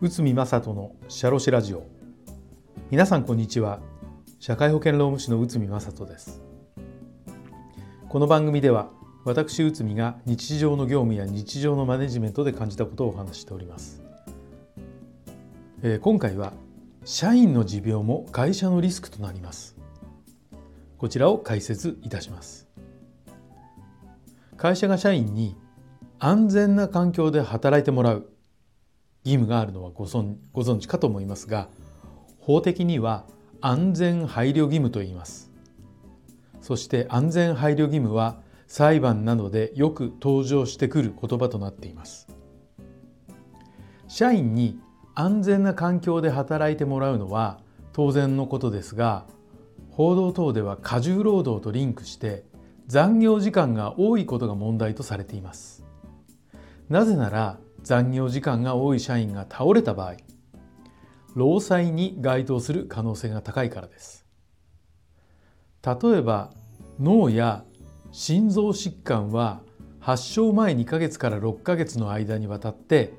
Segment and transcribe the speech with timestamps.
[0.00, 1.86] 内海正人のシャロシラジオ。
[2.90, 3.80] 皆さんこんにちは。
[4.38, 6.40] 社会保険労務士の内海正人です。
[8.08, 8.88] この番組では
[9.26, 14.00] 私内海が日常の業務や日常のマネジメントで感じたことをお話しております、
[15.82, 16.54] えー、今回は
[17.04, 19.76] 社員の持病も会社のリスクとなります。
[20.96, 22.67] こちらを解説いたします。
[24.58, 25.56] 会社が社員に
[26.18, 28.28] 安全な環境で働いてもらう。
[29.24, 31.68] 義務があるのはご存ご存知かと思いますが
[32.40, 33.24] 法的には
[33.60, 35.52] 安全配慮義務と言います。
[36.60, 42.26] そして安全配慮義務は裁判などでよく登場してくる言葉となっています。
[44.08, 44.80] 社員に
[45.14, 47.60] 安全な環境で働いてもらうのは
[47.92, 49.26] 当然のことですが
[49.90, 52.44] 報道等では過重労働とリンクして
[52.88, 55.84] 残業時間が多いことが問題とされています。
[56.88, 60.14] なぜなら残業時間が多い社員が倒れた場合
[61.34, 64.24] 労災に該当する可能性が高いからです。
[65.84, 66.50] 例えば
[66.98, 67.62] 脳や
[68.10, 69.60] 心臓疾患は
[70.00, 73.12] 発症前2ヶ月から6ヶ月の間にわたって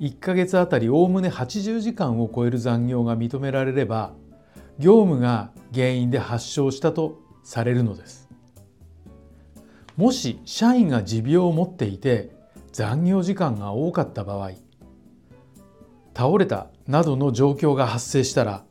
[0.00, 4.12] 1ヶ月あたりおおむね80時間を超える残業が認められれば
[4.80, 8.23] 業務が原因で発症したとされるのです。
[9.96, 12.30] もし社員が持病を持っていて
[12.72, 14.52] 残業時間が多かった場合
[16.14, 18.64] 倒れたなどの状況が発生したら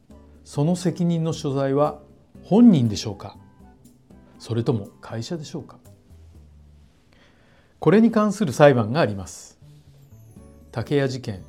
[0.44, 2.00] その責任の所在は
[2.44, 3.38] 本人でしょうか？
[4.38, 5.78] それとも会社でしょうか？
[7.80, 9.60] これに関する裁判があります。
[10.72, 11.44] 竹谷事件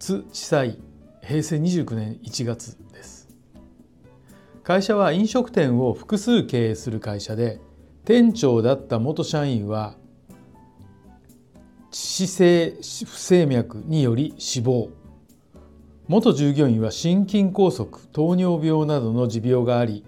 [0.00, 0.78] 津地裁
[1.22, 3.28] 平成29年1月です。
[4.64, 7.60] 会社は飲食店を複数経営する会社で
[8.06, 9.96] 店長だった元社員は
[11.90, 14.90] 致死性不整脈により死亡。
[16.06, 20.04] 元従業員は心筋梗塞糖尿病などの持病があり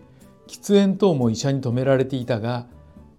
[0.47, 2.69] 喫煙等も医者に止められていたが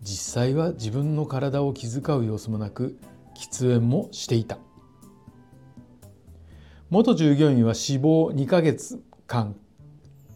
[0.02, 2.98] 実際は自分の体を気遣う様子もなく
[3.36, 4.60] 喫煙もしていた。
[6.90, 9.58] 元従業員は死亡2ヶ月間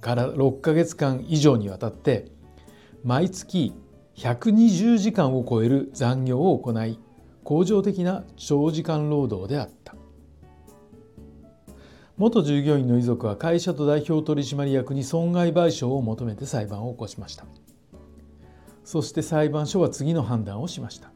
[0.02, 2.28] から6ヶ月間以上にわたって
[3.06, 3.74] 毎月
[4.16, 7.00] 120時間を超える残業を行い
[7.44, 9.96] 恒常的な長時間労働であった。
[12.16, 17.46] 元従業員の遺族は会社と代表取締役に損害賠償を求めて裁判を起こしました。
[18.84, 21.12] そして裁判所は次の判断をしました。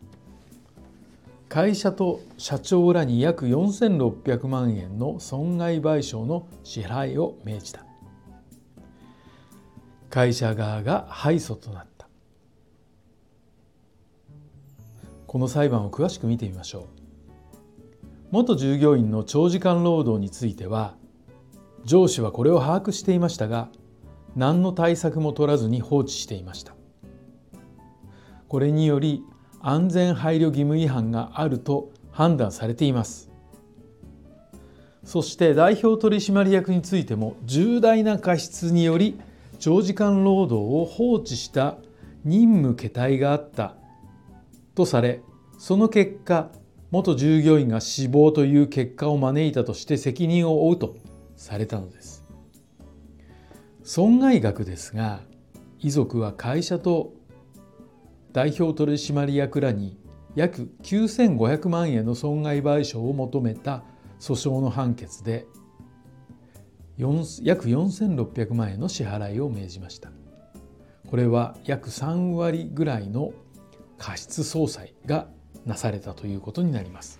[1.49, 7.85] 会社と社長らに約4600万円の損害賠償の支払いを命じた。
[10.09, 11.96] 会社側が敗訴となった。
[15.27, 16.83] この裁判を詳しく見てみましょう。
[18.31, 20.95] 元従業員の長時間労働については
[21.85, 23.69] 上司はこれを把握していましたが
[24.35, 26.75] 何の対策も取らずに放置していました。
[28.47, 29.23] これにより
[29.61, 33.29] 安全配慮義務違反があると判断されています。
[35.03, 39.17] そして代表取締役についても重大な過失により
[39.57, 41.77] 長時間労働を放置した
[42.25, 43.76] 任務形態があった。
[44.77, 45.21] とされ
[45.57, 46.51] その結果
[46.91, 50.95] 元従業員が死亡という結果を招いたとして責任を負うと
[51.35, 52.23] されたのです。
[53.83, 55.21] 損害額ですが
[55.79, 57.13] 遺族は会社と
[58.33, 59.97] 代表取締役らに
[60.35, 63.83] 約9500万円の損害賠償を求めた
[64.19, 65.47] 訴訟の判決で
[66.97, 70.11] 約4600万円の支払いを命じました。
[71.09, 73.33] これは約3割ぐらいの
[73.97, 75.27] 過失相殺が
[75.65, 77.19] なされたということになります。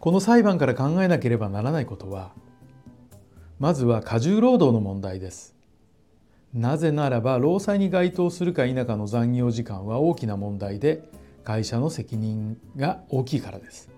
[0.00, 2.32] この裁判から考えなければならないことは
[3.58, 5.54] まずは過重労働の問題です。
[6.52, 11.08] なぜならば労災に該当するか否かの残業時間は大きな問題で
[11.42, 13.90] 会社の責任が大きいからです。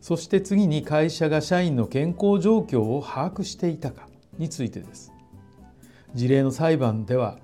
[0.00, 5.12] そして次に会社が社員の健康状況を把握していたかについてです。
[6.14, 7.38] 事例の裁判では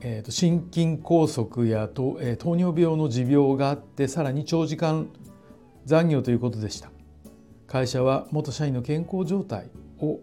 [0.00, 5.08] えー、と心筋梗塞や糖,、えー、糖尿病の持病があってさらに長時間
[5.84, 6.90] 残業ということでした。
[7.66, 10.20] 会社は元社員の健康状態を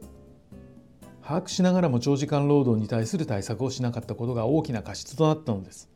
[1.21, 5.89] 把握しながらも長時間労働に対する対策をしなかったことが大きな過失となったのです。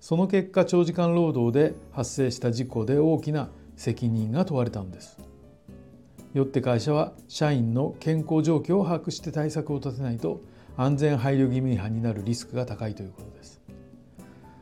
[0.00, 5.18] その結果長時間労働で発生した事故で大きな責任が問われたのです。
[6.34, 10.40] よって会社は社員の健康状況を把握して対策を立てないと
[10.78, 13.60] 安全配慮義務違反になるリスクが高いということです。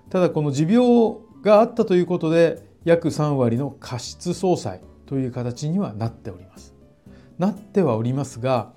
[0.08, 6.74] ただこの持病があったということで約3割の過失相殺という形にはなっております。
[7.38, 8.72] なってはおりますが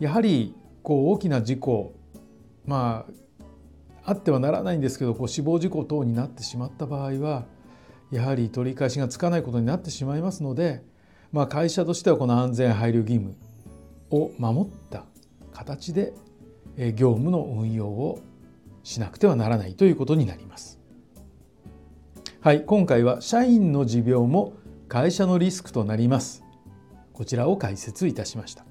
[0.00, 1.94] やはりこう大きな事故
[2.66, 3.06] ま
[4.04, 7.44] ああってはならないんですけどこう死亡事故等になってしまった場合は
[8.10, 10.82] やはり取り返しがつかないことになってしまいますので、
[11.30, 13.36] まあ、会社としてはこの安全配慮義務
[14.10, 15.04] を守った
[15.52, 16.12] 形で
[16.76, 18.20] 業務の運用を
[18.82, 20.80] しなくてはならないということになります。
[22.40, 24.54] はい、今回は社員の持病も
[24.88, 26.44] 会社のリスクとなります。
[27.12, 28.66] こちらを解説いたしました。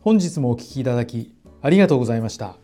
[0.00, 2.56] 本日もお聴きいただきありがとうございました。